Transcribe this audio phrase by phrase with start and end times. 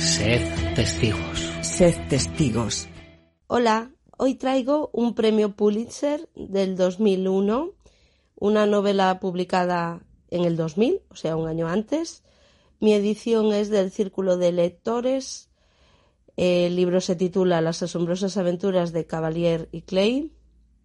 [0.00, 0.40] Sed
[0.74, 1.52] testigos.
[1.60, 2.88] Sed testigos.
[3.48, 7.74] Hola, hoy traigo un premio Pulitzer del 2001,
[8.36, 10.00] una novela publicada
[10.30, 12.22] en el 2000, o sea, un año antes.
[12.80, 15.50] Mi edición es del Círculo de Lectores.
[16.38, 20.32] El libro se titula Las asombrosas aventuras de Cavalier y Clay,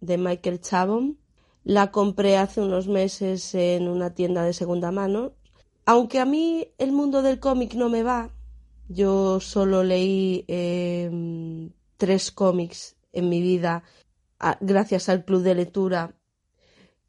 [0.02, 1.18] de Michael Chabon.
[1.64, 5.32] La compré hace unos meses en una tienda de segunda mano.
[5.86, 8.35] Aunque a mí el mundo del cómic no me va,
[8.88, 11.10] yo solo leí eh,
[11.96, 13.82] tres cómics en mi vida
[14.60, 16.14] gracias al club de lectura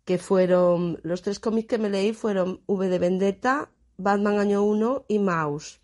[0.07, 5.03] que fueron los tres cómics que me leí fueron V de Vendetta, Batman Año 1
[5.09, 5.81] y Mouse.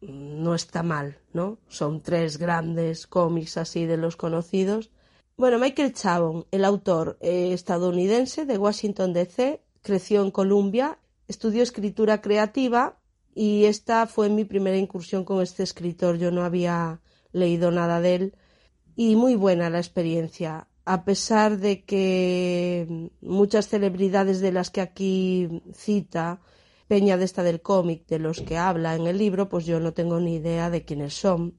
[0.00, 1.58] No está mal, ¿no?
[1.68, 4.90] Son tres grandes cómics así de los conocidos.
[5.36, 12.20] Bueno, Michael Chabon, el autor eh, estadounidense de Washington DC, creció en Columbia, estudió escritura
[12.20, 12.98] creativa
[13.36, 16.16] y esta fue mi primera incursión con este escritor.
[16.16, 18.34] Yo no había leído nada de él
[18.96, 20.68] y muy buena la experiencia.
[20.86, 26.40] A pesar de que muchas celebridades de las que aquí cita,
[26.88, 29.92] Peña de esta del cómic, de los que habla en el libro, pues yo no
[29.92, 31.58] tengo ni idea de quiénes son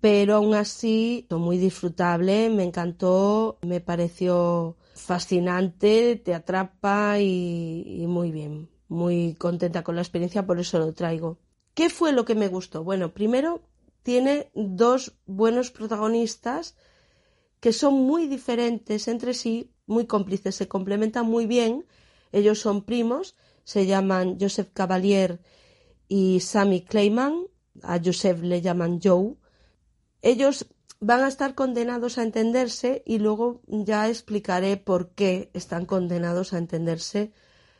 [0.00, 8.32] pero aún así muy disfrutable, me encantó, me pareció fascinante, te atrapa y, y, muy
[8.32, 11.38] bien, muy contenta con la experiencia, por eso lo traigo.
[11.74, 12.82] ¿Qué fue lo que me gustó?
[12.82, 13.62] Bueno, primero
[14.02, 16.76] tiene dos buenos protagonistas
[17.60, 21.86] que son muy diferentes entre sí, muy cómplices, se complementan muy bien,
[22.32, 25.40] ellos son primos, se llaman Joseph Cavalier
[26.08, 27.46] y Sammy Clayman,
[27.82, 29.34] a Joseph le llaman Joe,
[30.22, 30.66] ellos
[31.00, 36.58] van a estar condenados a entenderse y luego ya explicaré por qué están condenados a
[36.58, 37.32] entenderse.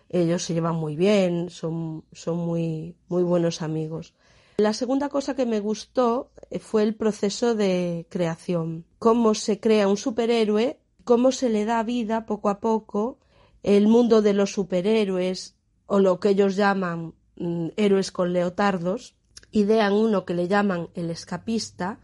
[0.09, 4.15] Ellos se llevan muy bien, son, son muy, muy buenos amigos.
[4.59, 9.97] La segunda cosa que me gustó fue el proceso de creación, cómo se crea un
[9.97, 13.19] superhéroe, cómo se le da vida poco a poco,
[13.63, 19.15] el mundo de los superhéroes o lo que ellos llaman mm, héroes con leotardos,
[19.51, 22.01] idean uno que le llaman el escapista,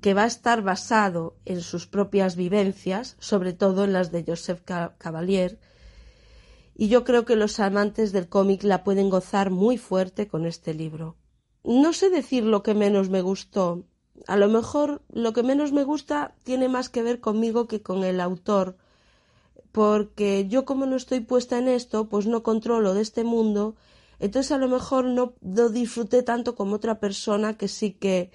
[0.00, 4.62] que va a estar basado en sus propias vivencias, sobre todo en las de Joseph
[4.64, 5.58] Cavalier,
[6.78, 10.74] y yo creo que los amantes del cómic la pueden gozar muy fuerte con este
[10.74, 11.16] libro.
[11.64, 13.84] No sé decir lo que menos me gustó.
[14.26, 18.04] A lo mejor lo que menos me gusta tiene más que ver conmigo que con
[18.04, 18.76] el autor,
[19.72, 23.74] porque yo como no estoy puesta en esto, pues no controlo de este mundo,
[24.18, 28.30] entonces a lo mejor no, no disfruté tanto como otra persona que sí que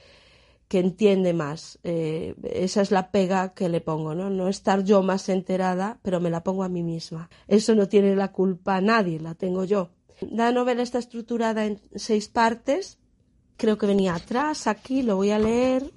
[0.71, 1.79] que entiende más.
[1.83, 4.29] Eh, esa es la pega que le pongo, ¿no?
[4.29, 7.29] No estar yo más enterada, pero me la pongo a mí misma.
[7.49, 9.89] Eso no tiene la culpa nadie, la tengo yo.
[10.21, 12.99] La novela está estructurada en seis partes.
[13.57, 15.91] Creo que venía atrás, aquí lo voy a leer.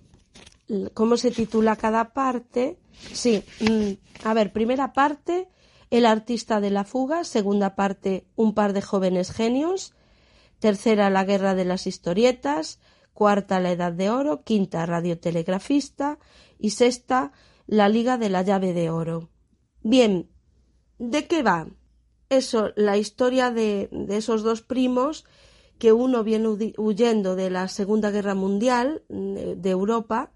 [0.93, 2.77] ¿Cómo se titula cada parte?
[3.13, 5.47] Sí, mm, a ver, primera parte,
[5.89, 7.23] El artista de la fuga.
[7.23, 9.95] Segunda parte, Un par de jóvenes genios.
[10.59, 12.81] Tercera, La guerra de las historietas
[13.15, 16.19] cuarta la Edad de Oro, quinta Radiotelegrafista
[16.59, 17.33] y sexta
[17.67, 19.31] la Liga de la Llave de Oro.
[19.83, 20.29] Bien,
[20.99, 21.69] ¿de qué va?
[22.29, 25.25] Eso, la historia de, de esos dos primos
[25.79, 30.33] que uno viene huyendo de la Segunda Guerra Mundial de Europa,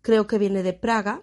[0.00, 1.22] creo que viene de Praga,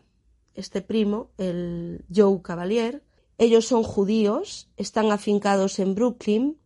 [0.54, 3.04] este primo, el Joe Cavalier.
[3.38, 6.58] Ellos son judíos, están afincados en Brooklyn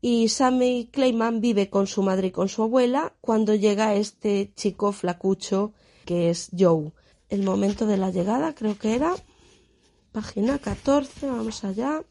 [0.00, 4.92] y Sammy Clayman vive con su madre y con su abuela cuando llega este chico
[4.92, 5.72] flacucho
[6.04, 6.92] que es Joe.
[7.28, 9.14] El momento de la llegada creo que era
[10.12, 12.02] página 14, vamos allá.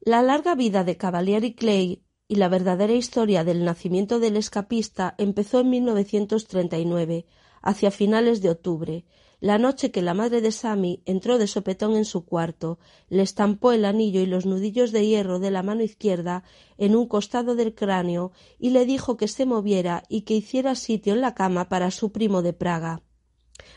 [0.00, 5.14] La larga vida de Cavalier y Clay y la verdadera historia del nacimiento del escapista
[5.18, 7.26] empezó en 1939,
[7.62, 9.04] hacia finales de octubre,
[9.40, 13.72] la noche que la madre de Sammy entró de sopetón en su cuarto, le estampó
[13.72, 16.42] el anillo y los nudillos de hierro de la mano izquierda
[16.76, 21.14] en un costado del cráneo y le dijo que se moviera y que hiciera sitio
[21.14, 23.02] en la cama para su primo de Praga.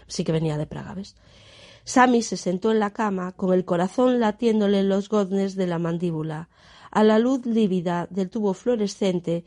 [0.08, 1.16] Sí que venía de Praga, ¿ves?
[1.84, 5.80] Sammy se sentó en la cama, con el corazón latiéndole en los goznes de la
[5.80, 6.50] mandíbula.
[6.92, 9.46] A la luz lívida del tubo fluorescente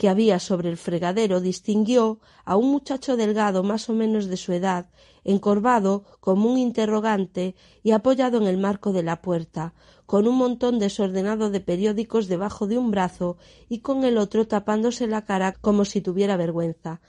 [0.00, 4.54] que había sobre el fregadero distinguió a un muchacho delgado más o menos de su
[4.54, 4.88] edad,
[5.24, 9.74] encorvado como un interrogante y apoyado en el marco de la puerta,
[10.06, 13.36] con un montón desordenado de periódicos debajo de un brazo
[13.68, 17.02] y con el otro tapándose la cara como si tuviera vergüenza.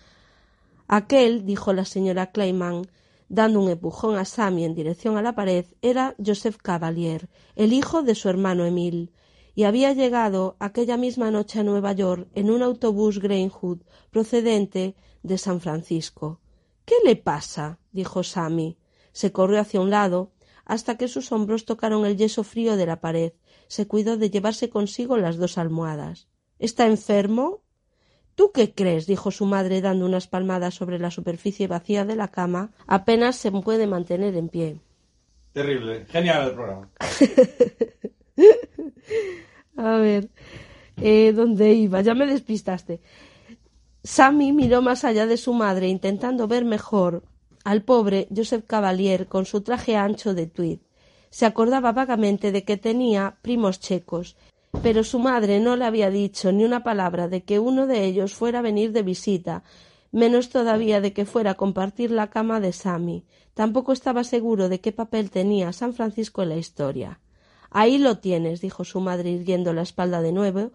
[0.89, 2.89] Aquel, dijo la señora Clayman,
[3.29, 8.03] dando un empujón a Sammy en dirección a la pared, era Joseph Cavalier, el hijo
[8.03, 9.13] de su hermano Emil
[9.55, 15.37] y había llegado aquella misma noche a Nueva York en un autobús Greyhound procedente de
[15.37, 16.39] San Francisco.
[16.85, 17.79] ¿Qué le pasa?
[17.91, 18.77] dijo Sammy.
[19.11, 20.31] Se corrió hacia un lado
[20.65, 23.33] hasta que sus hombros tocaron el yeso frío de la pared.
[23.67, 26.27] Se cuidó de llevarse consigo las dos almohadas.
[26.59, 27.61] ¿Está enfermo?
[28.35, 29.05] ¿Tú qué crees?
[29.07, 32.71] dijo su madre dando unas palmadas sobre la superficie vacía de la cama.
[32.87, 34.79] Apenas se puede mantener en pie.
[35.51, 36.05] Terrible.
[36.07, 36.89] Genial el programa.
[39.77, 40.29] A ver,
[40.97, 42.01] eh, ¿dónde iba?
[42.01, 43.01] Ya me despistaste.
[44.03, 47.23] Sammy miró más allá de su madre, intentando ver mejor
[47.63, 50.79] al pobre Joseph Cavalier con su traje ancho de tweed.
[51.29, 54.35] Se acordaba vagamente de que tenía primos checos,
[54.81, 58.33] pero su madre no le había dicho ni una palabra de que uno de ellos
[58.33, 59.63] fuera a venir de visita,
[60.11, 63.25] menos todavía de que fuera a compartir la cama de Sammy.
[63.53, 67.19] Tampoco estaba seguro de qué papel tenía San Francisco en la historia.
[67.71, 70.71] Ahí lo tienes, dijo su madre irguiendo la espalda de nuevo,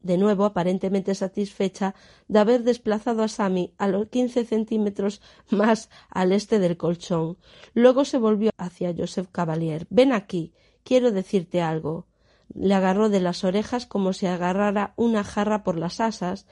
[0.00, 1.94] de nuevo aparentemente satisfecha
[2.28, 5.20] de haber desplazado a Sammy a los quince centímetros
[5.50, 7.38] más al este del colchón.
[7.74, 9.86] Luego se volvió hacia Joseph Cavalier.
[9.90, 10.52] Ven aquí.
[10.84, 12.06] Quiero decirte algo.
[12.54, 16.46] Le agarró de las orejas como si agarrara una jarra por las asas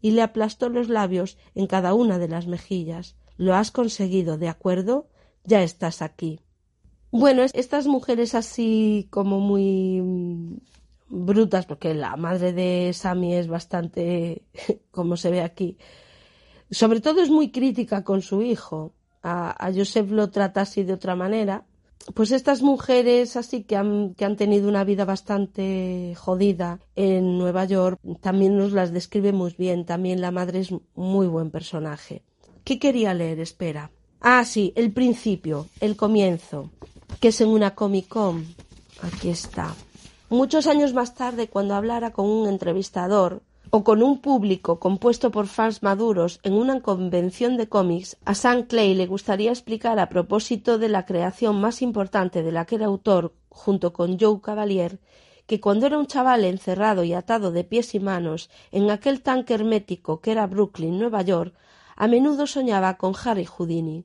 [0.00, 3.16] y le aplastó los labios en cada una de las mejillas.
[3.36, 5.08] Lo has conseguido, ¿de acuerdo?
[5.44, 6.40] Ya estás aquí.
[7.18, 10.58] Bueno, estas mujeres así como muy mm,
[11.08, 14.42] brutas, porque la madre de Sammy es bastante,
[14.90, 15.78] como se ve aquí,
[16.70, 18.92] sobre todo es muy crítica con su hijo.
[19.22, 21.64] A, Joseph lo trata así de otra manera.
[22.12, 27.64] Pues estas mujeres así que han, que han tenido una vida bastante jodida en Nueva
[27.64, 29.86] York, también nos las describe muy bien.
[29.86, 32.24] También la madre es muy buen personaje.
[32.62, 33.40] ¿Qué quería leer?
[33.40, 33.90] Espera.
[34.20, 36.70] Ah, sí, el principio, el comienzo
[37.20, 38.46] que es en una Comic Con.
[39.02, 39.74] Aquí está.
[40.28, 45.46] Muchos años más tarde, cuando hablara con un entrevistador o con un público compuesto por
[45.46, 50.78] fans maduros en una convención de cómics, a Sam Clay le gustaría explicar a propósito
[50.78, 55.00] de la creación más importante de la que era autor, junto con Joe Cavalier,
[55.46, 59.54] que cuando era un chaval encerrado y atado de pies y manos en aquel tanque
[59.54, 61.54] hermético que era Brooklyn, Nueva York,
[61.94, 64.04] a menudo soñaba con Harry Houdini.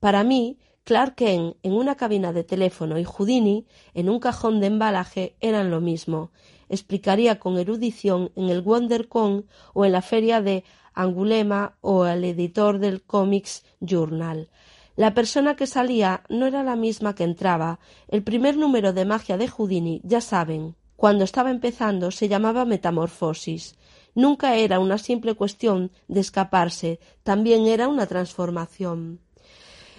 [0.00, 5.34] Para mí, Clark en una cabina de teléfono y Houdini en un cajón de embalaje
[5.40, 6.30] eran lo mismo.
[6.68, 10.62] Explicaría con erudición en el WonderCon o en la feria de
[10.94, 14.48] Angulema o el editor del Comics Journal.
[14.94, 17.80] La persona que salía no era la misma que entraba.
[18.06, 23.74] El primer número de magia de Houdini, ya saben, cuando estaba empezando se llamaba Metamorfosis.
[24.14, 29.25] Nunca era una simple cuestión de escaparse, también era una transformación.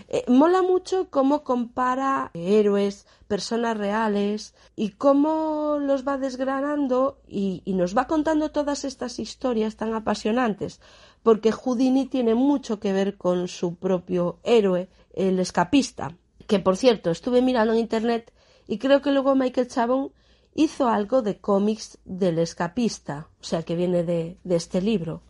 [0.10, 7.96] Eh, mola mucho cómo compara héroes, personas reales y cómo los va desgranando y, nos
[7.96, 10.80] va contando todas estas historias tan apasionantes,
[11.24, 16.16] porque Houdini tiene mucho que ver con su propio héroe, el escapista,
[16.48, 18.32] que por cierto estuve mirando en internet
[18.66, 20.14] y creo que luego Michael Chabon
[20.56, 25.22] hizo algo de cómics del escapista, o sea que viene de, de este libro.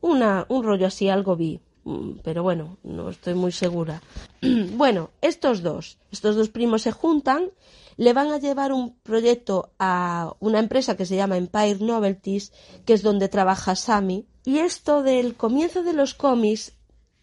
[0.00, 1.60] Una, un rollo así, algo vi.
[1.88, 4.02] Mm, pero bueno, no estoy muy segura.
[4.42, 7.48] bueno, estos dos, estos dos primos se juntan,
[7.96, 12.52] le van a llevar un proyecto a una empresa que se llama Empire Novelties,
[12.84, 16.74] que es donde trabaja Sammy, y esto del comienzo de los cómics,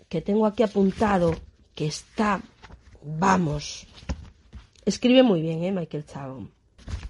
[0.10, 1.36] que tengo aquí apuntado,
[1.76, 2.42] que está,
[3.04, 3.86] vamos,
[4.84, 5.72] escribe muy bien, ¿eh?
[5.72, 6.52] Michael Chabon.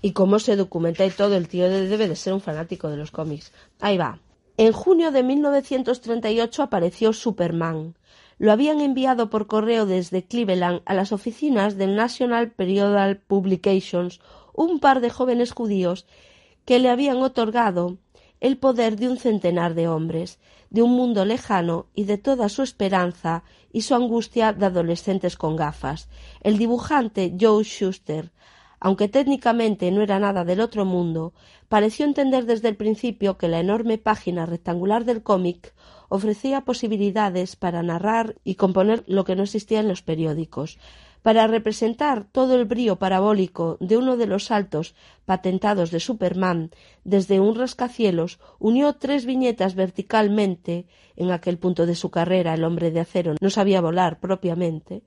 [0.01, 3.11] Y cómo se documenta y todo, el tío debe de ser un fanático de los
[3.11, 3.53] cómics.
[3.79, 4.19] Ahí va.
[4.57, 7.95] En junio de 1938 apareció Superman.
[8.37, 14.21] Lo habían enviado por correo desde Cleveland a las oficinas del National Periodical Publications
[14.53, 16.05] un par de jóvenes judíos
[16.63, 17.97] que le habían otorgado
[18.39, 22.61] el poder de un centenar de hombres, de un mundo lejano y de toda su
[22.61, 23.43] esperanza
[23.73, 26.07] y su angustia de adolescentes con gafas.
[26.39, 28.31] El dibujante Joe Schuster
[28.79, 31.33] aunque técnicamente no era nada del otro mundo,
[31.69, 35.73] pareció entender desde el principio que la enorme página rectangular del cómic
[36.09, 40.77] ofrecía posibilidades para narrar y componer lo que no existía en los periódicos.
[41.25, 44.93] Para representar todo el brío parabólico de uno de los saltos
[45.25, 46.69] patentados de Superman
[47.03, 52.91] desde un rascacielos, unió tres viñetas verticalmente, en aquel punto de su carrera el hombre
[52.91, 55.01] de acero no sabía volar propiamente,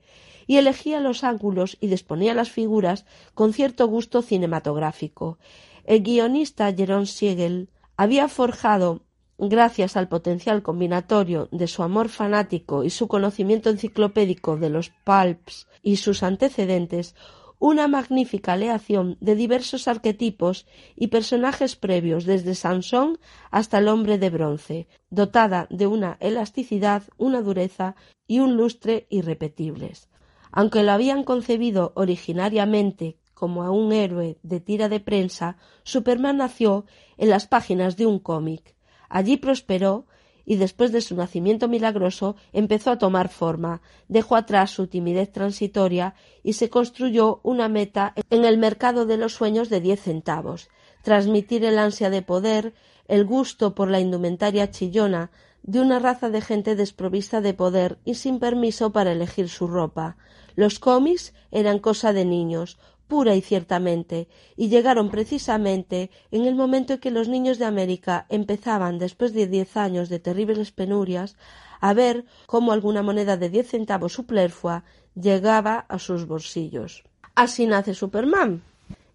[0.49, 5.37] y elegía los ángulos y disponía las figuras con cierto gusto cinematográfico.
[5.83, 9.03] El guionista Jerome Siegel había forjado
[9.37, 15.67] gracias al potencial combinatorio de su amor fanático y su conocimiento enciclopédico de los pulps
[15.83, 17.13] y sus antecedentes,
[17.59, 20.65] una magnífica aleación de diversos arquetipos
[20.95, 23.19] y personajes previos desde Sansón
[23.51, 30.08] hasta el hombre de bronce, dotada de una elasticidad, una dureza y un lustre irrepetibles.
[30.51, 36.85] Aunque lo habían concebido originariamente como a un héroe de tira de prensa, Superman nació
[37.17, 38.75] en las páginas de un cómic,
[39.09, 40.05] Allí prosperó
[40.45, 46.15] y después de su nacimiento milagroso empezó a tomar forma, dejó atrás su timidez transitoria
[46.43, 50.69] y se construyó una meta en el mercado de los sueños de diez centavos,
[51.03, 52.73] transmitir el ansia de poder,
[53.07, 55.31] el gusto por la indumentaria chillona
[55.63, 60.17] de una raza de gente desprovista de poder y sin permiso para elegir su ropa.
[60.59, 66.91] Los cómics eran cosa de niños, pura y ciertamente, y llegaron precisamente en el momento
[66.91, 71.37] en que los niños de América empezaban, después de diez años de terribles penurias,
[71.79, 74.83] a ver cómo alguna moneda de diez centavos superflua
[75.15, 77.05] llegaba a sus bolsillos.
[77.35, 78.61] Así nace Superman.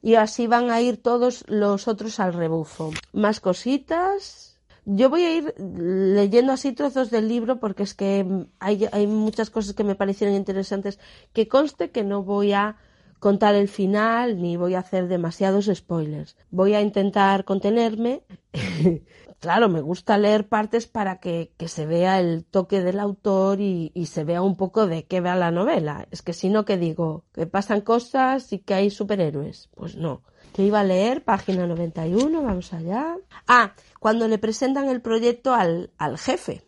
[0.00, 2.90] Y así van a ir todos los otros al rebufo.
[3.12, 4.53] Más cositas.
[4.86, 9.74] Yo voy a ir leyendo así trozos del libro porque es que hay, muchas cosas
[9.74, 10.98] que me parecieron interesantes.
[11.32, 12.76] Que conste que no voy a
[13.18, 16.36] contar el final ni voy a hacer demasiados spoilers.
[16.50, 18.24] Voy a intentar contenerme.
[19.40, 24.24] claro, me gusta leer partes para que, se vea el toque del autor y, se
[24.24, 26.06] vea un poco de qué va la novela.
[26.10, 27.24] Es que si no, que digo?
[27.32, 29.70] ¿Que pasan cosas y que hay superhéroes?
[29.74, 30.22] Pues no.
[30.54, 33.16] Que iba a leer, página 91, vamos allá.
[33.48, 36.62] Ah, cuando le presentan el proyecto al, al jefe,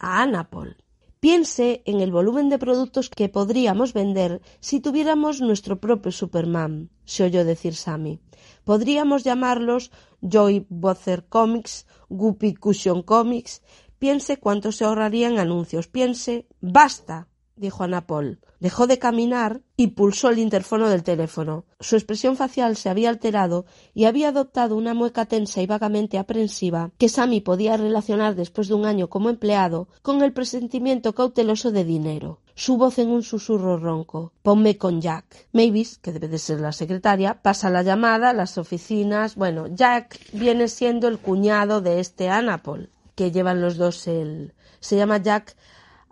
[0.00, 0.76] a Anapol.
[1.20, 7.22] Piense en el volumen de productos que podríamos vender si tuviéramos nuestro propio Superman, se
[7.22, 8.18] oyó decir Sammy.
[8.64, 13.62] Podríamos llamarlos Joy Bother Comics, Guppy Cushion Comics.
[14.00, 15.86] Piense cuánto se ahorraría en anuncios.
[15.86, 16.48] Piense.
[16.60, 17.27] ¡Basta!
[17.58, 18.40] Dijo Ana Paul.
[18.60, 21.64] Dejó de caminar y pulsó el interfono del teléfono.
[21.78, 26.90] Su expresión facial se había alterado y había adoptado una mueca tensa y vagamente aprensiva
[26.98, 31.84] que Sammy podía relacionar después de un año como empleado con el presentimiento cauteloso de
[31.84, 32.40] dinero.
[32.56, 34.32] Su voz en un susurro ronco.
[34.42, 35.46] Ponme con Jack.
[35.52, 39.36] Mavis, que debe de ser la secretaria, pasa la llamada las oficinas.
[39.36, 44.54] Bueno, Jack viene siendo el cuñado de este Anapol, que llevan los dos el.
[44.80, 45.54] se llama Jack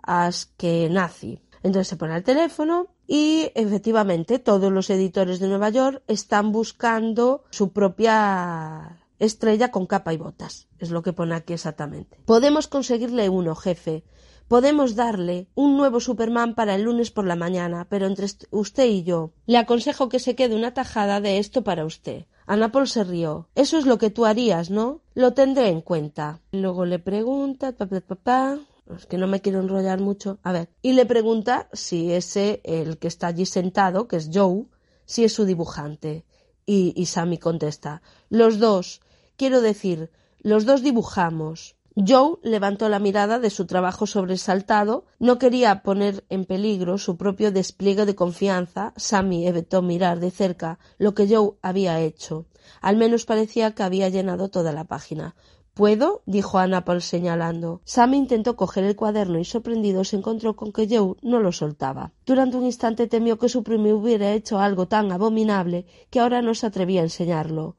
[0.07, 1.41] Askenazi.
[1.61, 7.43] Entonces se pone al teléfono y efectivamente todos los editores de Nueva York están buscando
[7.49, 10.67] su propia estrella con capa y botas.
[10.79, 12.17] Es lo que pone aquí exactamente.
[12.25, 14.03] Podemos conseguirle uno, jefe.
[14.47, 19.03] Podemos darle un nuevo Superman para el lunes por la mañana, pero entre usted y
[19.03, 22.27] yo, le aconsejo que se quede una tajada de esto para usted.
[22.45, 23.49] Anapol se rió.
[23.55, 25.01] Eso es lo que tú harías, ¿no?
[25.15, 26.39] Lo tendré en cuenta.
[26.53, 28.59] Luego le pregunta, papá, papá,
[28.95, 30.39] es que no me quiero enrollar mucho.
[30.43, 34.65] A ver, y le pregunta si ese, el que está allí sentado, que es Joe,
[35.05, 36.25] si es su dibujante.
[36.65, 39.01] Y, y Sammy contesta, los dos,
[39.37, 41.77] quiero decir, los dos dibujamos.
[41.95, 47.51] Joe levantó la mirada de su trabajo sobresaltado, no quería poner en peligro su propio
[47.51, 48.93] despliegue de confianza.
[48.97, 52.45] Sammy evitó mirar de cerca lo que Joe había hecho.
[52.81, 55.35] Al menos parecía que había llenado toda la página.
[55.77, 56.23] ¿Puedo?
[56.25, 57.81] dijo Ana Paul señalando.
[57.85, 62.13] Sammy intentó coger el cuaderno y sorprendido se encontró con que Joe no lo soltaba.
[62.25, 66.55] Durante un instante temió que su primo hubiera hecho algo tan abominable que ahora no
[66.55, 67.75] se atrevía a enseñarlo.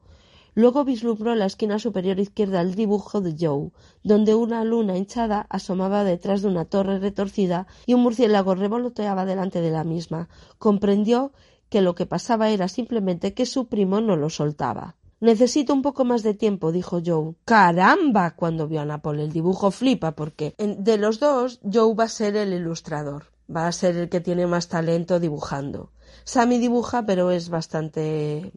[0.55, 5.45] Luego vislumbró en la esquina superior izquierda el dibujo de Joe, donde una luna hinchada
[5.49, 10.29] asomaba detrás de una torre retorcida y un murciélago revoloteaba delante de la misma.
[10.57, 11.33] Comprendió
[11.67, 14.95] que lo que pasaba era simplemente que su primo no lo soltaba.
[15.21, 17.35] Necesito un poco más de tiempo, dijo Joe.
[17.43, 18.35] ¡Caramba!
[18.35, 22.37] Cuando vio a Napol el dibujo flipa, porque de los dos, Joe va a ser
[22.37, 23.25] el ilustrador.
[23.53, 25.91] Va a ser el que tiene más talento dibujando.
[26.23, 28.53] Sammy dibuja, pero es bastante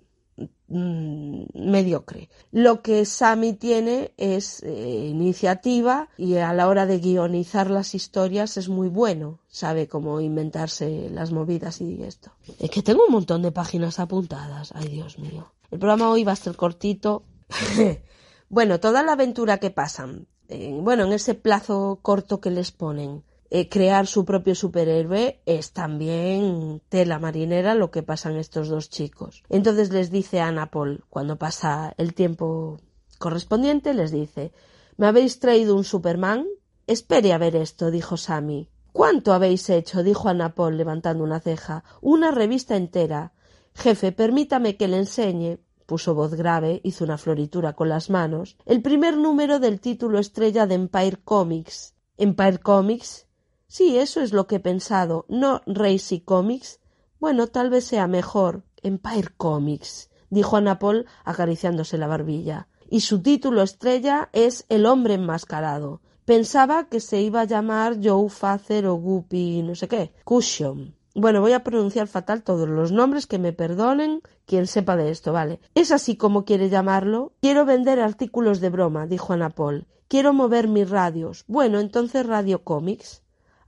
[0.69, 2.29] mm, mediocre.
[2.51, 8.57] Lo que Sammy tiene es eh, iniciativa y a la hora de guionizar las historias
[8.57, 9.41] es muy bueno.
[9.49, 12.33] Sabe cómo inventarse las movidas y esto.
[12.59, 14.73] Es que tengo un montón de páginas apuntadas.
[14.75, 15.53] Ay, Dios mío.
[15.71, 17.25] El programa hoy va a ser cortito.
[18.49, 23.25] bueno, toda la aventura que pasan, eh, bueno, en ese plazo corto que les ponen,
[23.55, 29.43] eh, crear su propio superhéroe es también tela marinera lo que pasan estos dos chicos.
[29.51, 32.81] Entonces les dice Ana Paul, cuando pasa el tiempo
[33.19, 34.53] correspondiente, les dice
[34.97, 36.47] ¿Me habéis traído un Superman?
[36.87, 38.71] Espere a ver esto, dijo Sammy.
[38.91, 40.03] ¿Cuánto habéis hecho?
[40.03, 41.85] dijo Ana Paul levantando una ceja.
[42.01, 43.35] Una revista entera.
[43.75, 48.81] Jefe, permítame que le enseñe puso voz grave, hizo una floritura con las manos, el
[48.81, 51.95] primer número del título estrella de Empire Comics.
[52.17, 53.27] ¿Empire Comics?
[53.73, 55.25] Sí, eso es lo que he pensado.
[55.31, 56.79] ¿No Racy Comics?
[57.19, 58.65] Bueno, tal vez sea mejor.
[58.83, 62.69] Empire Comics, dijo Ana Paul acariciándose la barbilla.
[62.91, 66.03] Y su título estrella es El hombre enmascarado.
[66.27, 70.13] Pensaba que se iba a llamar Joe Facer o Guppy no sé qué.
[70.25, 70.95] Cushion.
[71.15, 75.33] Bueno, voy a pronunciar fatal todos los nombres, que me perdonen quien sepa de esto,
[75.33, 75.61] vale.
[75.75, 77.33] ¿Es así como quiere llamarlo?
[77.41, 79.87] Quiero vender artículos de broma, dijo Ana Paul.
[80.09, 81.47] Quiero mover mis radios.
[81.49, 83.23] Bueno, entonces Radio Comics.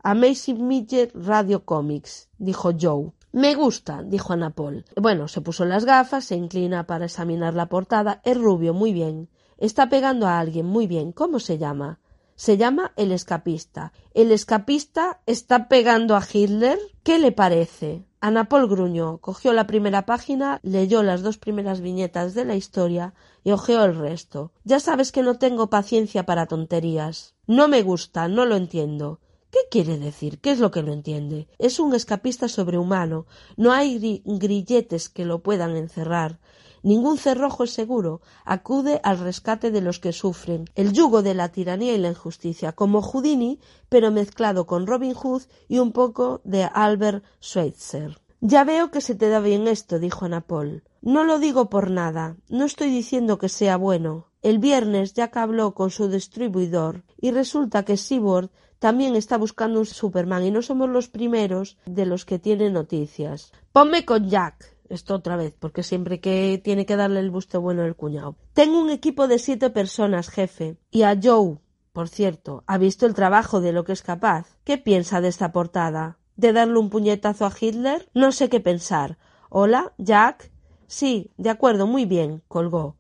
[0.07, 3.13] Amazing Midget Radio Comics, dijo Joe.
[3.33, 4.85] Me gusta, dijo Ana Paul.
[5.01, 8.21] Bueno, se puso las gafas, se inclina para examinar la portada.
[8.23, 9.31] Es rubio, muy bien.
[9.57, 11.13] Está pegando a alguien, muy bien.
[11.13, 12.01] ¿Cómo se llama?
[12.35, 13.95] Se llama El escapista.
[14.13, 16.79] ¿El escapista está pegando a Hitler?
[17.03, 18.05] ¿Qué le parece?
[18.21, 23.15] Ana Paul gruñó, cogió la primera página, leyó las dos primeras viñetas de la historia
[23.43, 24.53] y hojeó el resto.
[24.65, 27.35] Ya sabes que no tengo paciencia para tonterías.
[27.47, 29.21] No me gusta, no lo entiendo.
[29.55, 30.41] ¿Qué quiere decir?
[30.41, 31.47] ¿Qué es lo que no entiende?
[31.61, 33.27] Es un escapista sobrehumano.
[33.57, 36.41] No hay grilletes que lo puedan encerrar.
[36.83, 38.21] Ningún cerrojo es seguro.
[38.45, 40.65] Acude al rescate de los que sufren.
[40.75, 45.43] El yugo de la tiranía y la injusticia, como Houdini, pero mezclado con Robin Hood
[45.69, 48.19] y un poco de Albert Schweitzer.
[48.41, 50.83] Ya veo que se te da bien esto, dijo Ana Paul.
[51.01, 52.37] No lo digo por nada.
[52.49, 54.33] No estoy diciendo que sea bueno.
[54.43, 58.51] El viernes Jack habló con su distribuidor y resulta que Seaboard
[58.85, 63.51] también está buscando un Superman y no somos los primeros de los que tiene noticias.
[63.73, 67.87] Ponme con Jack, esto otra vez, porque siempre que tiene que darle el busto bueno
[67.87, 68.37] el cuñado.
[68.53, 70.77] Tengo un equipo de siete personas, jefe.
[70.91, 71.57] Y a Joe,
[71.95, 74.59] por cierto, ha visto el trabajo de lo que es capaz.
[74.65, 76.19] ¿Qué piensa de esta portada?
[76.37, 78.11] ¿De darle un puñetazo a Hitler?
[78.13, 79.17] No sé qué pensar.
[79.49, 80.53] Hola, Jack.
[80.89, 82.97] Sí, de acuerdo, muy bien, colgó.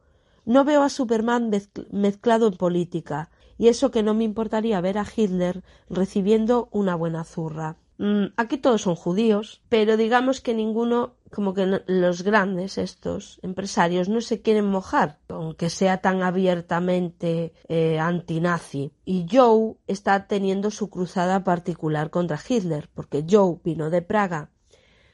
[0.47, 1.51] No veo a Superman
[1.91, 7.25] mezclado en política, y eso que no me importaría ver a Hitler recibiendo una buena
[7.25, 7.77] zurra.
[7.99, 14.09] Mm, aquí todos son judíos, pero digamos que ninguno, como que los grandes, estos empresarios,
[14.09, 18.93] no se quieren mojar, aunque sea tan abiertamente eh, antinazi.
[19.05, 24.51] Y Joe está teniendo su cruzada particular contra Hitler, porque Joe vino de Praga,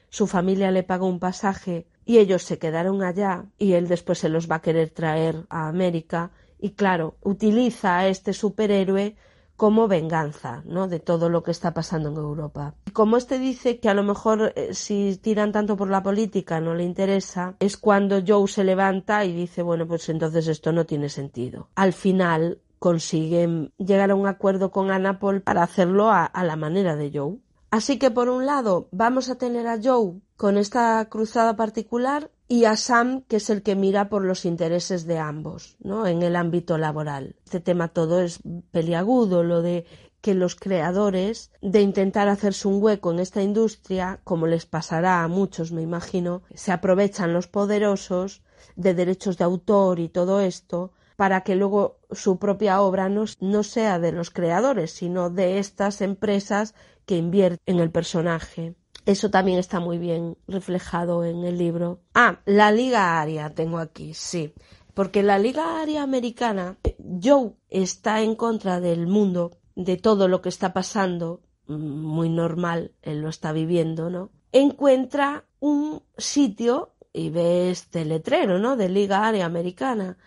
[0.09, 4.27] su familia le pagó un pasaje y ellos se quedaron allá y él después se
[4.27, 9.15] los va a querer traer a América y claro, utiliza a este superhéroe
[9.57, 10.87] como venganza, ¿no?
[10.87, 12.73] De todo lo que está pasando en Europa.
[12.85, 16.59] Y como este dice que a lo mejor eh, si tiran tanto por la política
[16.59, 20.85] no le interesa, es cuando Joe se levanta y dice, bueno, pues entonces esto no
[20.85, 21.67] tiene sentido.
[21.75, 26.95] Al final consiguen llegar a un acuerdo con Anna Paul para hacerlo a la manera
[26.95, 27.37] de Joe.
[27.71, 32.65] Así que por un lado vamos a tener a Joe con esta cruzada particular y
[32.65, 36.05] a Sam, que es el que mira por los intereses de ambos, ¿no?
[36.05, 37.37] En el ámbito laboral.
[37.45, 39.85] Este tema todo es peliagudo, lo de
[40.19, 45.29] que los creadores de intentar hacerse un hueco en esta industria, como les pasará a
[45.29, 48.41] muchos, me imagino, se aprovechan los poderosos
[48.75, 53.63] de derechos de autor y todo esto para que luego su propia obra no, no
[53.63, 58.75] sea de los creadores, sino de estas empresas que invierten en el personaje.
[59.05, 62.01] Eso también está muy bien reflejado en el libro.
[62.13, 64.53] Ah, la Liga Aria tengo aquí, sí.
[64.93, 66.77] Porque la Liga Aria americana,
[67.21, 73.21] Joe está en contra del mundo, de todo lo que está pasando, muy normal, él
[73.21, 74.31] lo está viviendo, ¿no?
[74.51, 78.75] Encuentra un sitio y ve este letrero, ¿no?
[78.75, 80.17] De Liga Aria Americana.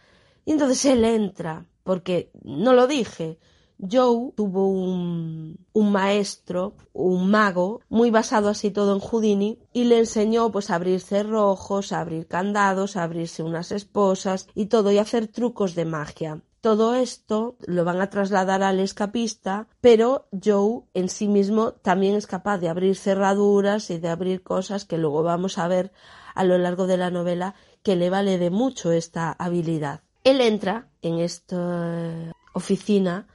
[0.45, 3.39] Y entonces él entra, porque no lo dije,
[3.79, 10.51] Joe tuvo un, maestro, un mago, muy basado así todo en Houdini, y le enseñó
[10.51, 15.29] pues a abrir cerrojos, a abrir candados, a abrirse unas esposas y todo, y hacer
[15.29, 16.43] trucos de magia.
[16.61, 22.27] Todo esto lo van a trasladar al escapista, pero Joe en sí mismo también es
[22.27, 25.93] capaz de abrir cerraduras y de abrir cosas que luego vamos a ver
[26.35, 30.01] a lo largo de la novela que le vale de mucho esta habilidad.
[30.25, 33.29] Él entra en esta oficina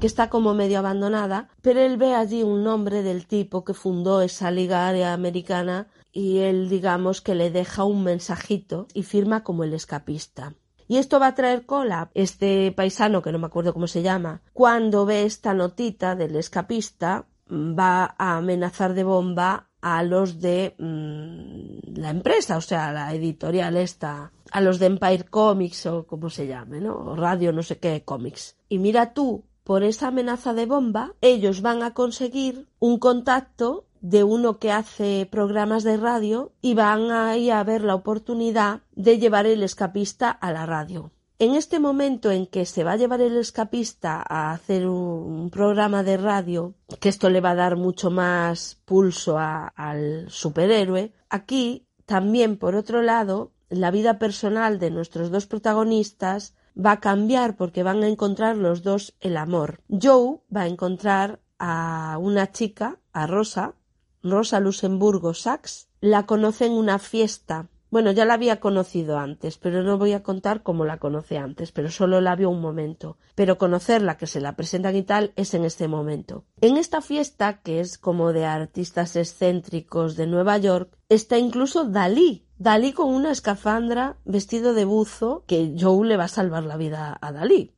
[0.00, 4.20] que está como medio abandonada, pero él ve allí un nombre del tipo que fundó
[4.20, 9.64] esa liga área americana y él digamos que le deja un mensajito y firma como
[9.64, 10.54] el escapista.
[10.86, 12.10] Y esto va a traer cola.
[12.14, 17.26] Este paisano, que no me acuerdo cómo se llama, cuando ve esta notita del escapista,
[17.50, 23.76] va a amenazar de bomba a los de mmm, la empresa, o sea, la editorial
[23.76, 26.96] esta, a los de Empire Comics o como se llame, ¿no?
[26.96, 28.56] O Radio no sé qué Comics.
[28.68, 34.22] Y mira tú, por esa amenaza de bomba, ellos van a conseguir un contacto de
[34.22, 39.46] uno que hace programas de radio y van ahí a ver la oportunidad de llevar
[39.46, 41.10] el escapista a la radio.
[41.38, 46.02] En este momento en que se va a llevar el escapista a hacer un programa
[46.02, 52.58] de radio, que esto le va a dar mucho más pulso al superhéroe, aquí también,
[52.58, 58.02] por otro lado, la vida personal de nuestros dos protagonistas va a cambiar porque van
[58.02, 59.80] a encontrar los dos el amor.
[59.88, 63.74] Joe va a encontrar a una chica, a Rosa,
[64.22, 69.84] Rosa Luxemburgo Sachs, la conoce en una fiesta bueno, ya la había conocido antes, pero
[69.84, 73.18] no voy a contar cómo la conoce antes, pero solo la vio un momento.
[73.36, 76.44] Pero conocerla, que se la presentan y tal, es en este momento.
[76.60, 82.48] En esta fiesta, que es como de artistas excéntricos de Nueva York, está incluso Dalí.
[82.64, 87.18] Dalí con una escafandra, vestido de buzo, que Joe le va a salvar la vida
[87.20, 87.74] a Dalí.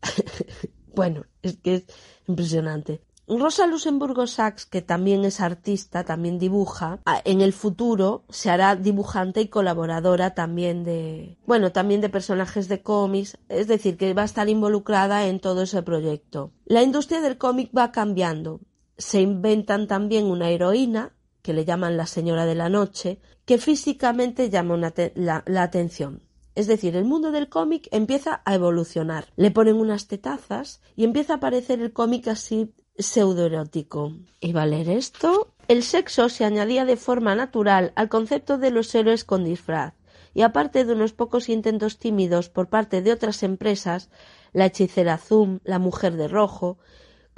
[0.94, 1.84] bueno, es que es
[2.28, 3.02] impresionante.
[3.26, 9.40] Rosa Luxemburgo Sachs, que también es artista, también dibuja, en el futuro se hará dibujante
[9.40, 14.26] y colaboradora también de, bueno, también de personajes de cómics, es decir, que va a
[14.26, 16.52] estar involucrada en todo ese proyecto.
[16.64, 18.60] La industria del cómic va cambiando.
[18.98, 21.17] Se inventan también una heroína,
[21.48, 24.76] que le llaman la Señora de la Noche, que físicamente llama
[25.14, 26.20] la, atención.
[26.54, 29.32] Es decir, el mundo del cómic empieza a evolucionar.
[29.34, 34.12] Le ponen unas tetazas y empieza a aparecer el cómic así pseudoerótico.
[34.40, 35.54] ¿Iba a leer esto?
[35.68, 39.94] El sexo se añadía de forma natural al concepto de los héroes con disfraz,
[40.34, 44.10] y aparte de unos pocos intentos tímidos por parte de otras empresas,
[44.52, 46.76] la hechicera Zoom, la mujer de rojo,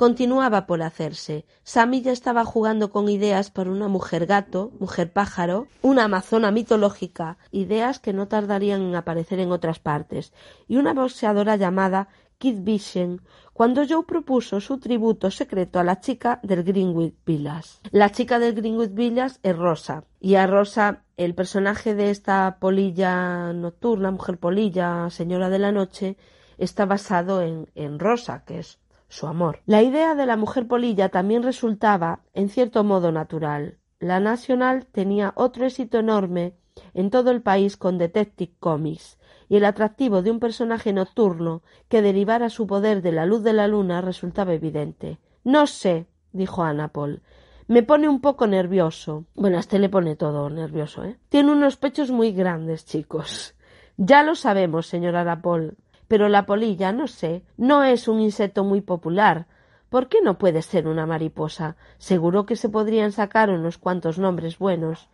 [0.01, 1.45] continuaba por hacerse.
[1.63, 7.37] Sammy ya estaba jugando con ideas para una mujer gato, mujer pájaro, una amazona mitológica,
[7.51, 10.33] ideas que no tardarían en aparecer en otras partes,
[10.67, 12.09] y una boxeadora llamada
[12.39, 13.21] Kid Vision,
[13.53, 17.83] cuando Joe propuso su tributo secreto a la chica del Greenwood Villas.
[17.91, 23.53] La chica del Greenwood Villas es Rosa, y a Rosa, el personaje de esta polilla
[23.53, 26.17] nocturna, mujer polilla, señora de la noche,
[26.57, 28.80] está basado en, en Rosa, que es
[29.11, 29.61] su amor.
[29.67, 33.77] La idea de la mujer polilla también resultaba, en cierto modo, natural.
[33.99, 36.55] La Nacional tenía otro éxito enorme
[36.95, 39.19] en todo el país con Detective Comics,
[39.49, 43.53] y el atractivo de un personaje nocturno que derivara su poder de la luz de
[43.53, 45.19] la luna resultaba evidente.
[45.45, 47.21] No sé, dijo Anapol.
[47.67, 49.25] Me pone un poco nervioso.
[49.35, 51.19] Bueno, a este le pone todo nervioso, ¿eh?
[51.29, 53.55] Tiene unos pechos muy grandes, chicos.
[53.97, 55.77] Ya lo sabemos, señor Anapol.
[56.11, 59.47] Pero la polilla, no sé, no es un insecto muy popular.
[59.89, 61.77] ¿Por qué no puede ser una mariposa?
[61.99, 65.09] Seguro que se podrían sacar unos cuantos nombres buenos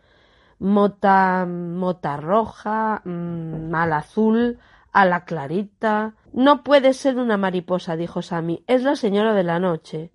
[0.59, 4.57] mota, mota roja, mm, mal azul,
[4.91, 6.15] ala clarita.
[6.33, 8.63] No puede ser una mariposa, dijo Sammy.
[8.67, 10.11] Es la señora de la noche.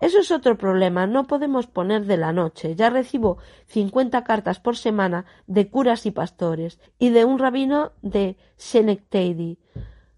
[0.00, 1.06] Eso es otro problema.
[1.06, 2.74] No podemos poner de la noche.
[2.74, 8.36] Ya recibo cincuenta cartas por semana de curas y pastores y de un rabino de
[8.56, 9.58] Senectady.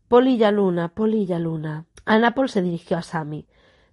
[0.09, 1.85] Polilla Luna, Polilla Luna.
[2.07, 3.47] Anapol se dirigió a Sammy.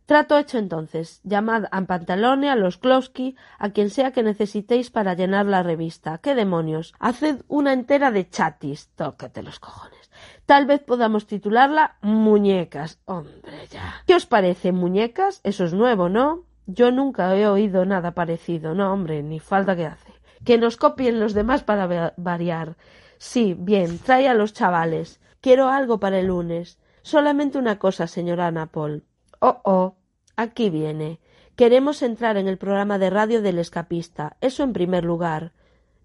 [0.05, 1.19] Trato hecho entonces.
[1.23, 6.19] Llamad a Pantalone, a los Klosky, a quien sea que necesitéis para llenar la revista.
[6.19, 6.93] ¿Qué demonios?
[6.99, 8.89] Haced una entera de chatis.
[8.95, 10.09] Tócate los cojones.
[10.45, 13.01] Tal vez podamos titularla Muñecas.
[13.05, 13.95] Hombre, ya.
[14.07, 15.41] ¿Qué os parece, muñecas?
[15.43, 16.43] Eso es nuevo, ¿no?
[16.67, 18.73] Yo nunca he oído nada parecido.
[18.73, 20.13] No, hombre, ni falta que hace.
[20.45, 22.77] Que nos copien los demás para variar.
[23.17, 25.19] Sí, bien, trae a los chavales.
[25.45, 26.79] Quiero algo para el lunes.
[27.03, 29.03] Solamente una cosa, señora Napol.
[29.39, 29.95] Oh, oh,
[30.35, 31.19] aquí viene.
[31.55, 34.37] Queremos entrar en el programa de radio del escapista.
[34.41, 35.51] Eso en primer lugar.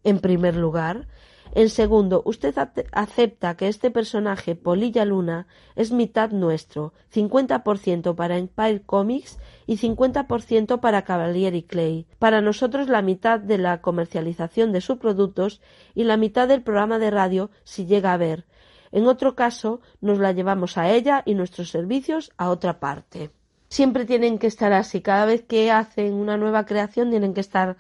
[0.05, 1.09] En primer lugar.
[1.55, 2.55] En segundo, usted
[2.93, 10.81] acepta que este personaje, Polilla Luna, es mitad nuestro, 50% para Empire Comics y 50%
[10.81, 12.07] para Cavalieri Clay.
[12.19, 15.63] Para nosotros la mitad de la comercialización de sus productos
[15.95, 18.45] y la mitad del programa de radio si llega a ver.
[18.93, 23.31] En otro caso, nos la llevamos a ella y nuestros servicios a otra parte.
[23.69, 25.01] Siempre tienen que estar así.
[25.01, 27.77] Cada vez que hacen una nueva creación tienen que estar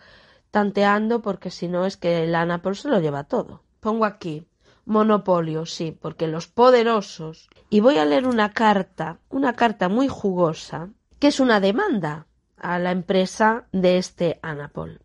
[0.51, 3.62] tanteando porque si no es que el Anapol se lo lleva todo.
[3.81, 4.46] Pongo aquí
[4.90, 7.49] monopolio, sí, porque los poderosos.
[7.70, 12.79] Y voy a leer una carta, una carta muy jugosa, que es una demanda a
[12.79, 15.01] la empresa de este Anapol.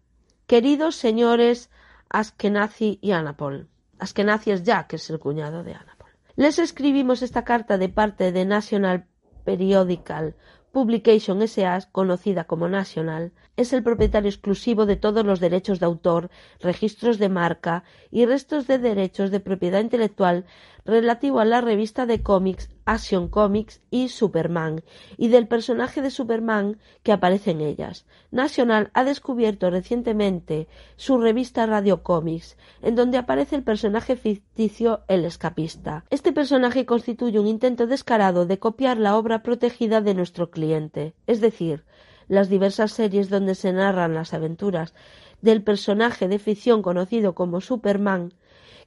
[0.47, 1.69] Queridos señores
[2.09, 3.67] Askenazi y Anapol.
[3.99, 5.94] Askenazi es Jack, que es el cuñado de Anapol.
[6.37, 9.05] Les escribimos esta carta de parte de National
[9.45, 10.35] Periodical
[10.73, 16.29] Publication S.A., conocida como National, es el propietario exclusivo de todos los derechos de autor,
[16.59, 20.43] registros de marca y restos de derechos de propiedad intelectual
[20.85, 24.83] relativo a la revista de cómics Action Comics y Superman,
[25.17, 28.05] y del personaje de Superman que aparece en ellas.
[28.29, 35.25] National ha descubierto recientemente su revista Radio Comics, en donde aparece el personaje ficticio El
[35.25, 36.05] Escapista.
[36.11, 41.41] Este personaje constituye un intento descarado de copiar la obra protegida de nuestro cliente, es
[41.41, 41.83] decir,
[42.27, 44.93] las diversas series donde se narran las aventuras
[45.41, 48.33] del personaje de ficción conocido como Superman,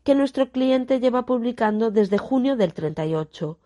[0.05, 3.59] que nuestro cliente lleva publicando desde junio del 38.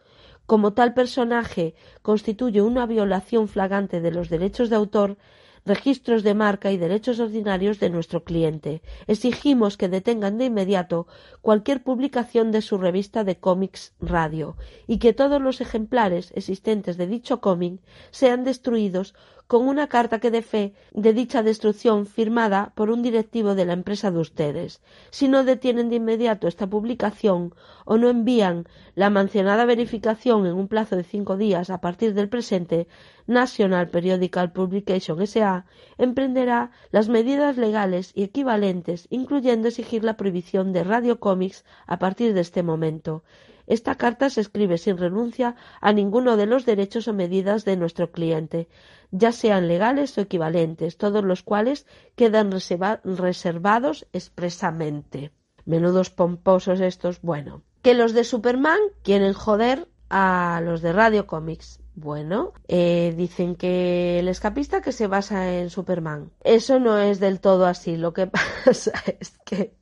[0.47, 5.17] Como tal personaje constituye una violación flagrante de los derechos de autor,
[5.65, 8.83] registros de marca y derechos ordinarios de nuestro cliente.
[9.07, 11.07] Exigimos que detengan de inmediato
[11.41, 17.07] cualquier publicación de su revista de cómics radio y que todos los ejemplares existentes de
[17.07, 19.15] dicho cómic sean destruidos
[19.53, 23.75] con una carta que dé fe de dicha destrucción firmada por un directivo de la
[23.75, 24.81] empresa de ustedes.
[25.11, 30.69] Si no detienen de inmediato esta publicación o no envían la mencionada verificación en un
[30.69, 32.89] plazo de cinco días a partir del presente,
[33.27, 35.67] National Periodical Publication S.A.
[35.99, 42.35] emprenderá las medidas legales y equivalentes, incluyendo exigir la prohibición de Radio Comics a partir
[42.35, 43.25] de este momento.
[43.67, 48.11] Esta carta se escribe sin renuncia a ninguno de los derechos o medidas de nuestro
[48.11, 48.69] cliente,
[49.11, 55.33] ya sean legales o equivalentes, todos los cuales quedan reservados expresamente.
[55.65, 57.63] Menudos pomposos estos, bueno.
[57.83, 61.82] Que los de Superman quieren joder a los de Radio Comics.
[61.95, 66.31] Bueno, eh, dicen que el escapista que se basa en Superman.
[66.43, 67.97] Eso no es del todo así.
[67.97, 68.27] Lo que
[68.65, 69.75] pasa es que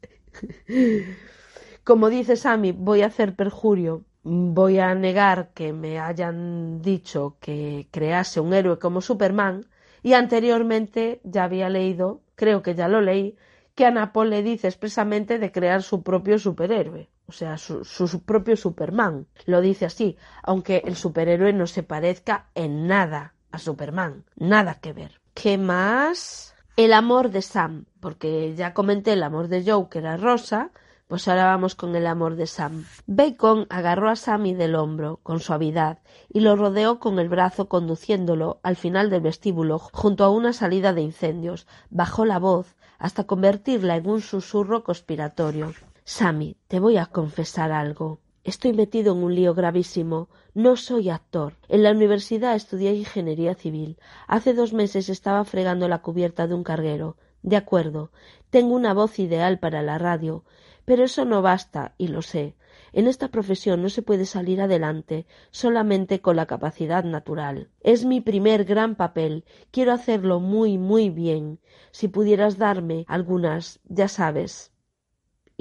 [1.85, 7.89] como dice Sammy, voy a hacer perjurio, voy a negar que me hayan dicho que
[7.91, 9.67] crease un héroe como Superman
[10.03, 13.37] y anteriormente ya había leído, creo que ya lo leí,
[13.75, 19.29] que a le dice expresamente de crear su propio superhéroe, o sea, su, propio Superman.
[19.47, 24.93] Lo dice así, aunque el superhéroe no se parezca en nada a Superman, nada que
[24.93, 25.21] ver.
[25.33, 26.57] ¿Qué más?
[26.77, 30.73] El amor de Sam, porque ya comenté el amor de Joe, que era Rosa,
[31.07, 32.85] pues ahora vamos con el amor de Sam.
[33.07, 38.59] Bacon agarró a Sammy del hombro con suavidad y lo rodeó con el brazo conduciéndolo
[38.65, 41.69] al final del vestíbulo junto a una salida de incendios.
[41.91, 45.75] Bajó la voz hasta convertirla en un susurro conspiratorio.
[46.13, 48.19] Sammy, te voy a confesar algo.
[48.43, 50.29] Estoy metido en un lío gravísimo.
[50.55, 51.55] No soy actor.
[51.69, 53.97] En la universidad estudié ingeniería civil.
[54.27, 57.17] Hace dos meses estaba fregando la cubierta de un carguero.
[57.43, 58.11] De acuerdo.
[58.51, 60.45] Tengo una voz ideal para la radio.
[60.85, 62.57] Pero eso no basta, y lo sé.
[62.93, 67.69] En esta profesión no se puede salir adelante solamente con la capacidad natural.
[67.83, 69.45] Es mi primer gran papel.
[69.71, 71.61] Quiero hacerlo muy, muy bien.
[71.93, 74.73] Si pudieras darme algunas, ya sabes.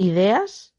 [0.08, 0.74] ¿Ideas?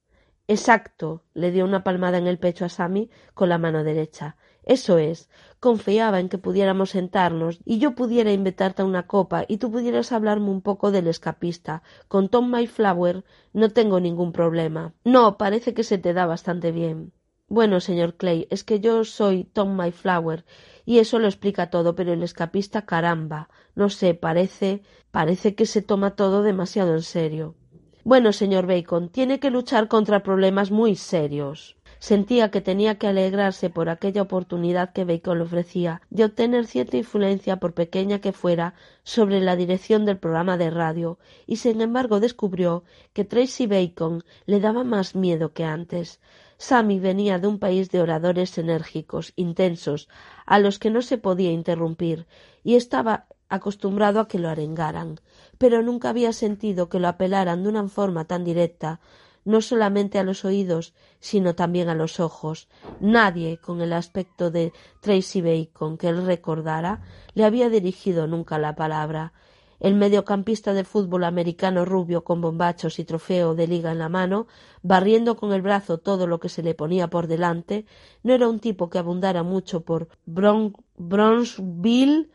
[0.47, 1.25] Exacto.
[1.35, 4.35] le dio una palmada en el pecho a Sammy con la mano derecha.
[4.63, 5.29] Eso es.
[5.59, 10.11] Confiaba en que pudiéramos sentarnos y yo pudiera invitarte a una copa y tú pudieras
[10.11, 11.83] hablarme un poco del escapista.
[12.07, 14.95] Con Tom Mayflower no tengo ningún problema.
[15.03, 17.13] No, parece que se te da bastante bien.
[17.47, 20.45] Bueno, señor Clay, es que yo soy Tom Mayflower
[20.83, 23.49] y eso lo explica todo, pero el escapista caramba.
[23.75, 24.81] No sé, parece.
[25.11, 27.55] parece que se toma todo demasiado en serio.
[28.03, 31.77] Bueno, señor Bacon, tiene que luchar contra problemas muy serios.
[31.99, 36.97] Sentía que tenía que alegrarse por aquella oportunidad que Bacon le ofrecía de obtener cierta
[36.97, 42.19] influencia, por pequeña que fuera, sobre la dirección del programa de radio, y sin embargo
[42.19, 42.83] descubrió
[43.13, 46.19] que Tracy Bacon le daba más miedo que antes.
[46.57, 50.09] Sammy venía de un país de oradores enérgicos, intensos,
[50.47, 52.25] a los que no se podía interrumpir,
[52.63, 55.19] y estaba acostumbrado a que lo arengaran,
[55.61, 58.99] pero nunca había sentido que lo apelaran de una forma tan directa,
[59.45, 62.67] no solamente a los oídos, sino también a los ojos.
[62.99, 67.03] Nadie, con el aspecto de Tracy Bacon que él recordara,
[67.35, 69.33] le había dirigido nunca la palabra.
[69.79, 74.47] El mediocampista de fútbol americano rubio con bombachos y trofeo de liga en la mano,
[74.81, 77.85] barriendo con el brazo todo lo que se le ponía por delante,
[78.23, 82.31] no era un tipo que abundara mucho por Bron Bronzeville,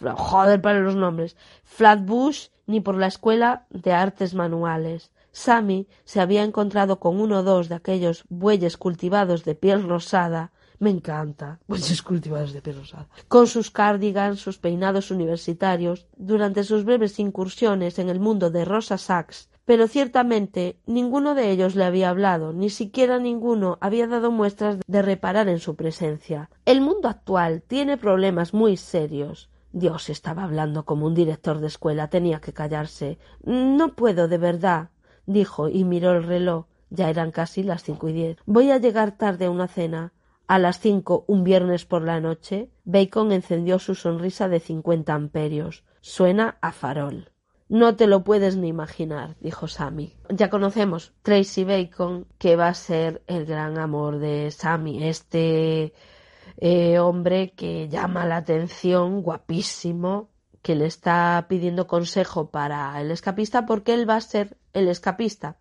[0.00, 5.10] joder para los nombres, Flatbush, ni por la escuela de artes manuales.
[5.30, 10.52] Sammy se había encontrado con uno o dos de aquellos bueyes cultivados de piel rosada
[10.82, 11.60] me encanta.
[11.68, 13.06] Bueyes cultivados de piel rosada.
[13.28, 18.98] Con sus cardigans, sus peinados universitarios, durante sus breves incursiones en el mundo de Rosa
[18.98, 24.78] Sachs, pero ciertamente ninguno de ellos le había hablado, ni siquiera ninguno había dado muestras
[24.84, 26.50] de reparar en su presencia.
[26.64, 29.51] El mundo actual tiene problemas muy serios.
[29.72, 32.08] Dios estaba hablando como un director de escuela.
[32.08, 33.18] Tenía que callarse.
[33.42, 34.90] No puedo, de verdad,
[35.26, 36.66] dijo y miró el reloj.
[36.90, 38.36] Ya eran casi las cinco y diez.
[38.44, 40.12] Voy a llegar tarde a una cena.
[40.46, 45.84] A las cinco, un viernes por la noche, Bacon encendió su sonrisa de cincuenta amperios.
[46.02, 47.30] Suena a farol.
[47.70, 50.14] No te lo puedes ni imaginar, dijo Sammy.
[50.28, 55.94] Ya conocemos Tracy Bacon, que va a ser el gran amor de Sammy, este
[56.64, 60.30] eh, hombre que llama la atención, guapísimo,
[60.62, 65.56] que le está pidiendo consejo para el escapista porque él va a ser el escapista.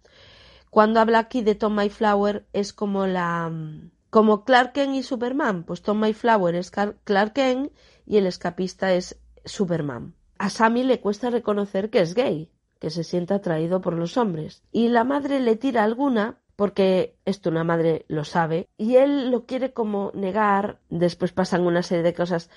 [0.70, 3.52] Cuando habla aquí de Tom Mayflower es como la
[4.12, 7.72] como Clark y Superman, pues Tom Mayflower es Clark Kent
[8.06, 10.14] y el escapista es Superman.
[10.38, 14.62] A Sammy le cuesta reconocer que es gay, que se siente atraído por los hombres,
[14.72, 19.46] y la madre le tira alguna porque esto una madre lo sabe y él lo
[19.46, 22.50] quiere como negar, después pasan una serie de cosas.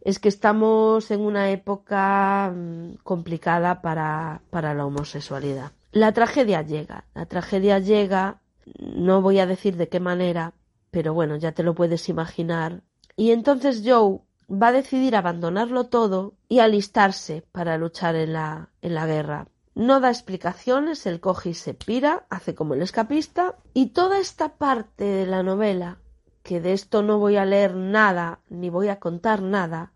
[0.00, 5.72] Es que estamos en una época mm, complicada para, para la homosexualidad.
[5.92, 8.40] La tragedia llega, la tragedia llega,
[8.78, 10.52] no voy a decir de qué manera,
[10.90, 12.82] pero bueno, ya te lo puedes imaginar.
[13.16, 18.94] Y entonces Joe va a decidir abandonarlo todo y alistarse para luchar en la, en
[18.94, 19.48] la guerra.
[19.76, 24.56] No da explicaciones, el coge y se pira, hace como el escapista, y toda esta
[24.56, 25.98] parte de la novela,
[26.42, 29.92] que de esto no voy a leer nada, ni voy a contar nada,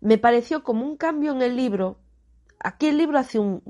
[0.00, 1.98] me pareció como un cambio en el libro.
[2.58, 3.60] Aquí el libro hace un,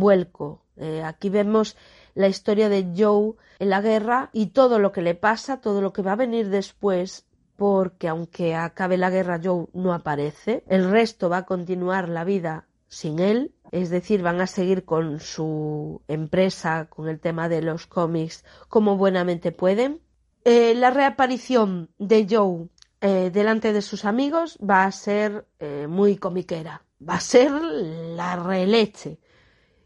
[0.00, 0.64] vuelco.
[0.76, 1.76] Eh, aquí vemos
[2.14, 5.92] la historia de Joe en la guerra y todo lo que le pasa, todo lo
[5.92, 11.28] que va a venir después, porque aunque acabe la guerra Joe no aparece, el resto
[11.28, 16.86] va a continuar la vida sin él, es decir, van a seguir con su empresa,
[16.88, 20.00] con el tema de los cómics, como buenamente pueden.
[20.44, 22.68] Eh, la reaparición de Joe
[23.00, 28.36] eh, delante de sus amigos va a ser eh, muy comiquera, va a ser la
[28.36, 29.20] releche.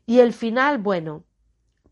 [0.06, 1.24] Y el final, bueno,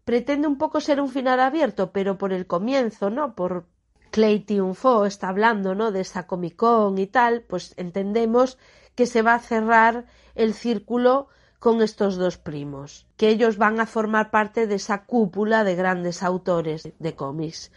[0.04, 3.34] pretende un poco ser un final abierto, pero por el comienzo, ¿no?
[3.34, 3.66] Por
[4.10, 5.92] Clay triunfó, está hablando, ¿no?
[5.92, 8.58] De esa Comic Con y tal, pues entendemos
[8.94, 13.86] que se va a cerrar el círculo con estos dos primos, que ellos van a
[13.86, 17.70] formar parte de esa cúpula de grandes autores de cómics.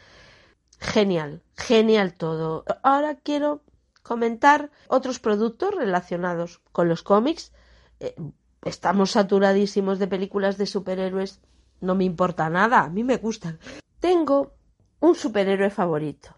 [0.79, 2.63] Genial, genial todo.
[2.81, 3.61] Ahora quiero
[4.01, 7.51] comentar otros productos relacionados con los cómics.
[7.99, 8.15] Eh,
[8.63, 11.41] estamos saturadísimos de películas de superhéroes.
[11.81, 13.59] No me importa nada, a mí me gustan.
[13.99, 14.53] Tengo
[15.01, 16.29] un superhéroe favorito.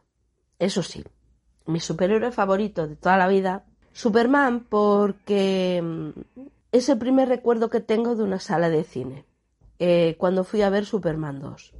[0.57, 1.03] Eso sí,
[1.67, 6.09] mi superhéroe favorito de toda la vida, Superman, porque mm,
[6.73, 9.25] es el primer recuerdo que tengo de una sala de cine,
[9.79, 11.73] eh, cuando fui a ver Superman 2.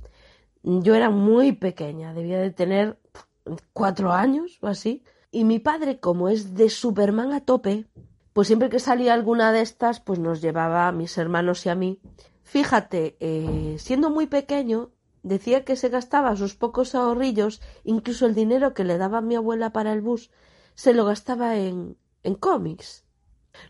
[0.64, 2.98] Yo era muy pequeña, debía de tener
[3.74, 7.86] cuatro años o así, y mi padre, como es de Superman a tope,
[8.32, 11.76] pues siempre que salía alguna de estas, pues nos llevaba a mis hermanos y a
[11.76, 12.00] mí.
[12.44, 14.90] Fíjate, eh, siendo muy pequeño,
[15.22, 19.72] decía que se gastaba sus pocos ahorrillos, incluso el dinero que le daba mi abuela
[19.72, 20.32] para el bus,
[20.76, 23.06] se lo gastaba en, en cómics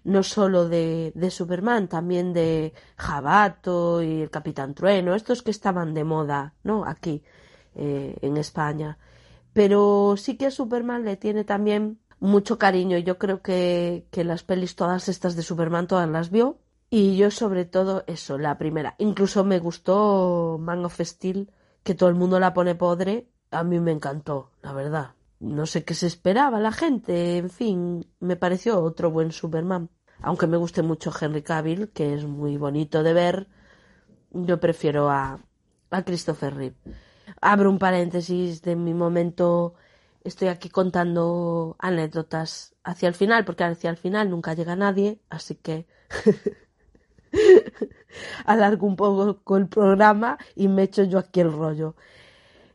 [0.04, 5.94] no solo de, de Superman, también de Jabato y el Capitán Trueno, estos que estaban
[5.94, 6.86] de moda, ¿no?
[6.86, 7.24] Aquí,
[7.76, 8.98] eh, en España.
[9.54, 12.98] Pero sí que a Superman le tiene también mucho cariño.
[12.98, 16.60] Yo creo que, que las pelis todas estas de Superman todas las vio.
[16.90, 18.96] Y yo sobre todo eso, la primera.
[19.00, 21.52] Incluso me gustó Man of Steel,
[21.84, 23.28] que todo el mundo la pone podre.
[23.52, 28.06] A mí me encantó, la verdad no sé qué se esperaba la gente, en fin,
[28.20, 29.90] me pareció otro buen Superman.
[30.22, 33.48] Aunque me guste mucho Henry Cavill, que es muy bonito de ver,
[34.32, 35.40] yo prefiero a,
[35.92, 36.76] a Christopher Reeve.
[37.42, 39.76] Abro un paréntesis de mi momento,
[40.24, 45.56] estoy aquí contando anécdotas hacia el final, porque hacia el final nunca llega nadie, así
[45.56, 45.86] que
[48.46, 51.96] alargo un poco el programa y me echo yo aquí el rollo.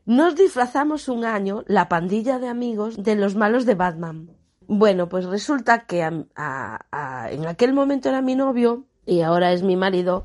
[0.05, 4.35] Nos disfrazamos un año, la pandilla de amigos, de los malos de Batman.
[4.67, 10.23] Bueno, pues resulta que en aquel momento era mi novio y ahora es mi marido,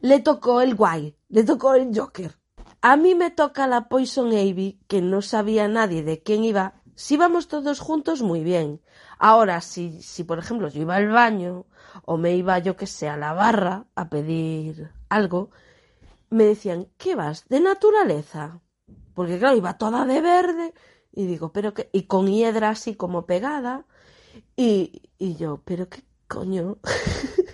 [0.00, 2.38] le tocó el guay, le tocó el Joker.
[2.80, 6.80] A mí me toca la Poison Ivy, que no sabía nadie de quién iba.
[6.94, 8.80] Si íbamos todos juntos, muy bien.
[9.18, 11.66] Ahora, si, si por ejemplo yo iba al baño
[12.06, 15.50] o me iba yo que sé a la barra a pedir algo,
[16.30, 17.46] me decían, ¿qué vas?
[17.48, 18.62] ¿De naturaleza?
[19.18, 20.74] Porque claro, iba toda de verde,
[21.12, 23.84] y digo, pero qué, y con hiedra así como pegada,
[24.56, 26.78] y, y yo, pero qué coño.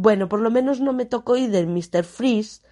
[0.00, 2.04] Bueno, por lo menos no me tocó ir del Mr.
[2.04, 2.62] Freeze,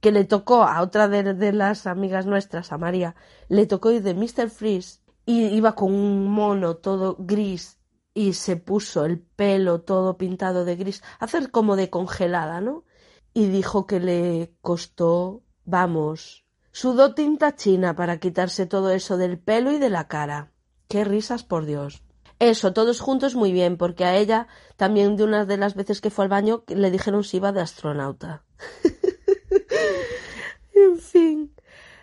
[0.00, 3.16] que le tocó a otra de, de las amigas nuestras, a María,
[3.48, 4.50] le tocó ir de Mr.
[4.50, 7.78] Freeze y iba con un mono todo gris
[8.12, 12.84] y se puso el pelo todo pintado de gris, hacer como de congelada, ¿no?
[13.32, 19.70] Y dijo que le costó, vamos, sudó tinta china para quitarse todo eso del pelo
[19.70, 20.50] y de la cara.
[20.88, 22.02] Qué risas, por Dios.
[22.38, 24.46] Eso, todos juntos muy bien, porque a ella
[24.76, 27.60] también de una de las veces que fue al baño le dijeron si iba de
[27.60, 28.44] astronauta.
[30.74, 31.54] en fin,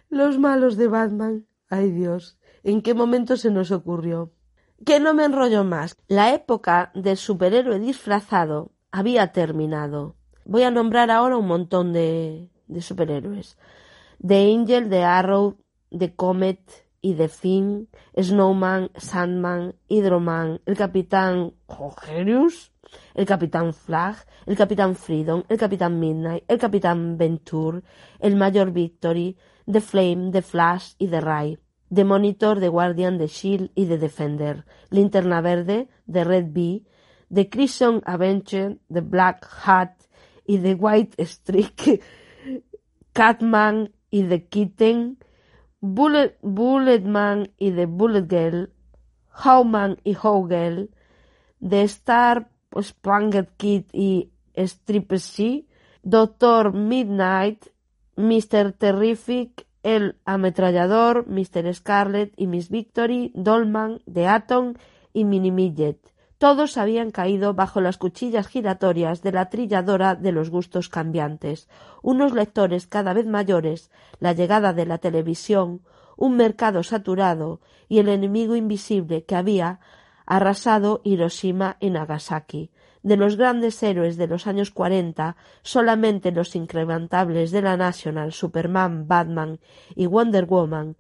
[0.10, 1.48] los malos de Batman.
[1.68, 4.32] Ay Dios, ¿en qué momento se nos ocurrió?
[4.86, 5.98] Que no me enrollo más.
[6.08, 10.18] La época del superhéroe disfrazado había terminado.
[10.44, 13.58] Voy a nombrar ahora un montón de, de superhéroes.
[14.26, 15.58] The Angel, The Arrow,
[15.92, 17.88] The Comet, y The Finn,
[18.18, 22.72] Snowman, Sandman, Hydroman, el Capitán Hogerius,
[23.14, 24.16] el Capitán Flag,
[24.48, 27.84] el Capitán Freedom, el Capitán Midnight, el Capitán Venture,
[28.20, 29.38] el Mayor Victory,
[29.72, 31.60] The Flame, The Flash y The Ray,
[31.94, 36.88] The Monitor, The Guardian, The Shield y The Defender, Linterna Verde, The Red Bee,
[37.32, 39.92] The Crimson Avenger, The Black Hat
[40.48, 42.02] y The White Streak,
[43.16, 45.18] Catman y The Kitten,
[45.80, 48.74] Bullet, Bulletman y The Bullet Girl,
[49.32, 50.90] Howman y Howgirl,
[51.62, 55.66] The Star Spangled Kid y Stripper She,
[56.04, 57.68] Doctor Midnight,
[58.18, 58.74] Mr.
[58.78, 61.74] Terrific, El Ametrallador, Mr.
[61.74, 64.74] Scarlet y Miss Victory, Dolman, The Atom
[65.14, 66.15] y Mini Midget.
[66.38, 71.70] Todos habían caído bajo las cuchillas giratorias de la trilladora de los gustos cambiantes,
[72.02, 75.82] unos lectores cada vez mayores, la llegada de la televisión,
[76.18, 79.80] un mercado saturado y el enemigo invisible que había
[80.26, 82.72] arrasado Hiroshima y Nagasaki.
[83.02, 89.08] De los grandes héroes de los años cuarenta, solamente los incrementables de la National, Superman,
[89.08, 89.60] Batman
[89.96, 90.98] y Wonder Woman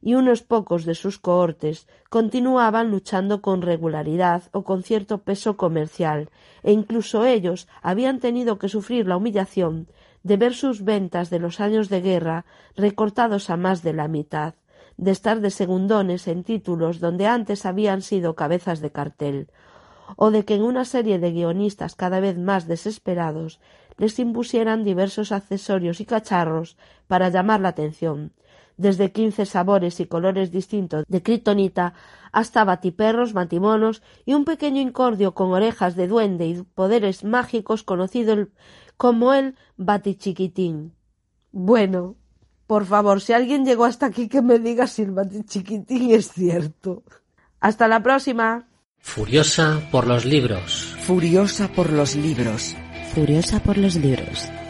[0.00, 6.30] y unos pocos de sus cohortes continuaban luchando con regularidad o con cierto peso comercial,
[6.62, 9.88] e incluso ellos habían tenido que sufrir la humillación
[10.22, 12.44] de ver sus ventas de los años de guerra
[12.76, 14.54] recortados a más de la mitad,
[14.96, 19.48] de estar de segundones en títulos donde antes habían sido cabezas de cartel,
[20.16, 23.60] o de que en una serie de guionistas cada vez más desesperados
[23.96, 26.76] les impusieran diversos accesorios y cacharros
[27.06, 28.32] para llamar la atención,
[28.78, 31.92] desde quince sabores y colores distintos de kryptonita
[32.32, 38.48] hasta batiperros, matimonos y un pequeño incordio con orejas de duende y poderes mágicos conocido
[38.96, 40.94] como el batichiquitín.
[41.52, 42.16] Bueno,
[42.66, 47.02] por favor, si alguien llegó hasta aquí que me diga si el batichiquitín es cierto.
[47.60, 48.68] Hasta la próxima.
[48.98, 50.96] Furiosa por los libros.
[51.00, 52.76] Furiosa por los libros.
[53.14, 54.48] Furiosa por los libros.